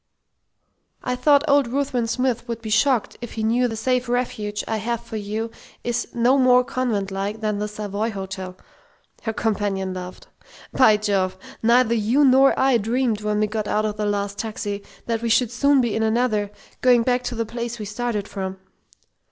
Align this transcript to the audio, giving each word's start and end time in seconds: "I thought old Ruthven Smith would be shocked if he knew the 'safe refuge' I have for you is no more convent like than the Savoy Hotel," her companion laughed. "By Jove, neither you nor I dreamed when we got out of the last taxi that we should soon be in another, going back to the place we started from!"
"I 1.03 1.15
thought 1.15 1.43
old 1.47 1.67
Ruthven 1.67 2.07
Smith 2.07 2.47
would 2.47 2.59
be 2.59 2.71
shocked 2.71 3.17
if 3.21 3.33
he 3.33 3.43
knew 3.43 3.67
the 3.67 3.75
'safe 3.75 4.09
refuge' 4.09 4.63
I 4.67 4.77
have 4.77 5.03
for 5.03 5.15
you 5.15 5.51
is 5.83 6.07
no 6.15 6.39
more 6.39 6.63
convent 6.63 7.11
like 7.11 7.39
than 7.41 7.59
the 7.59 7.67
Savoy 7.67 8.09
Hotel," 8.09 8.57
her 9.21 9.31
companion 9.33 9.93
laughed. 9.93 10.25
"By 10.73 10.97
Jove, 10.97 11.37
neither 11.61 11.93
you 11.93 12.25
nor 12.25 12.57
I 12.59 12.79
dreamed 12.79 13.21
when 13.21 13.39
we 13.41 13.45
got 13.45 13.67
out 13.67 13.85
of 13.85 13.97
the 13.97 14.07
last 14.07 14.39
taxi 14.39 14.81
that 15.05 15.21
we 15.21 15.29
should 15.29 15.51
soon 15.51 15.81
be 15.81 15.95
in 15.95 16.01
another, 16.01 16.49
going 16.81 17.03
back 17.03 17.21
to 17.25 17.35
the 17.35 17.45
place 17.45 17.77
we 17.77 17.85
started 17.85 18.27
from!" 18.27 18.57